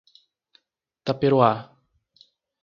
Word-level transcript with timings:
Taperoá 1.05 1.53